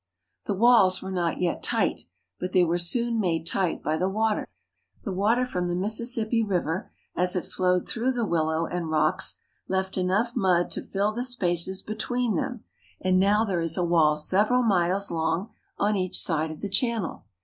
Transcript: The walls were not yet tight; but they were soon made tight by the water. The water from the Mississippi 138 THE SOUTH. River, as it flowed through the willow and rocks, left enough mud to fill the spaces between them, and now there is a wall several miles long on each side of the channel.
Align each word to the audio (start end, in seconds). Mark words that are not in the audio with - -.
The 0.47 0.55
walls 0.55 1.03
were 1.03 1.11
not 1.11 1.39
yet 1.39 1.61
tight; 1.61 2.05
but 2.39 2.53
they 2.53 2.63
were 2.63 2.79
soon 2.79 3.19
made 3.19 3.45
tight 3.45 3.83
by 3.83 3.97
the 3.97 4.09
water. 4.09 4.47
The 5.03 5.11
water 5.11 5.45
from 5.45 5.67
the 5.67 5.75
Mississippi 5.75 6.41
138 6.41 6.41
THE 6.41 6.65
SOUTH. 6.65 6.65
River, 6.65 6.91
as 7.15 7.35
it 7.47 7.51
flowed 7.53 7.87
through 7.87 8.13
the 8.13 8.25
willow 8.25 8.65
and 8.65 8.89
rocks, 8.89 9.37
left 9.67 9.99
enough 9.99 10.35
mud 10.35 10.71
to 10.71 10.81
fill 10.87 11.11
the 11.11 11.23
spaces 11.23 11.83
between 11.83 12.33
them, 12.33 12.63
and 12.99 13.19
now 13.19 13.45
there 13.45 13.61
is 13.61 13.77
a 13.77 13.85
wall 13.85 14.15
several 14.15 14.63
miles 14.63 15.11
long 15.11 15.51
on 15.77 15.95
each 15.95 16.17
side 16.19 16.49
of 16.49 16.61
the 16.61 16.69
channel. 16.69 17.23